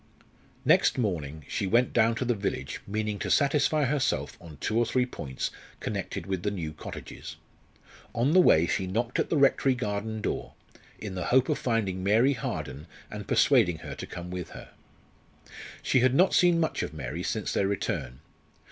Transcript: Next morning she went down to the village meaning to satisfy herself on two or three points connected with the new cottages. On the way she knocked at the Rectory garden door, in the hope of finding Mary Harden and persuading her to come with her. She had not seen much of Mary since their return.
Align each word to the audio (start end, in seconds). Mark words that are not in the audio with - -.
Next 0.65 0.97
morning 0.97 1.45
she 1.47 1.67
went 1.67 1.93
down 1.93 2.15
to 2.15 2.25
the 2.25 2.33
village 2.33 2.81
meaning 2.87 3.19
to 3.19 3.29
satisfy 3.29 3.85
herself 3.85 4.35
on 4.41 4.57
two 4.57 4.75
or 4.79 4.83
three 4.83 5.05
points 5.05 5.51
connected 5.79 6.25
with 6.25 6.41
the 6.41 6.49
new 6.49 6.73
cottages. 6.73 7.35
On 8.15 8.31
the 8.31 8.39
way 8.41 8.65
she 8.65 8.87
knocked 8.87 9.19
at 9.19 9.29
the 9.29 9.37
Rectory 9.37 9.75
garden 9.75 10.19
door, 10.19 10.55
in 10.97 11.13
the 11.13 11.25
hope 11.25 11.49
of 11.49 11.59
finding 11.59 12.03
Mary 12.03 12.33
Harden 12.33 12.87
and 13.11 13.27
persuading 13.27 13.77
her 13.85 13.93
to 13.93 14.07
come 14.07 14.31
with 14.31 14.49
her. 14.57 14.71
She 15.83 15.99
had 15.99 16.15
not 16.15 16.33
seen 16.33 16.59
much 16.59 16.81
of 16.81 16.95
Mary 16.95 17.21
since 17.21 17.53
their 17.53 17.67
return. 17.67 18.21